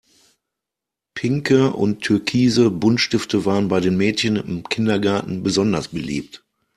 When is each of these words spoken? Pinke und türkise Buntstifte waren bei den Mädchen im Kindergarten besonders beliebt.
Pinke 1.13 1.73
und 1.73 2.01
türkise 2.01 2.71
Buntstifte 2.71 3.45
waren 3.45 3.67
bei 3.67 3.81
den 3.81 3.97
Mädchen 3.97 4.35
im 4.35 4.63
Kindergarten 4.67 5.43
besonders 5.43 5.89
beliebt. 5.89 6.43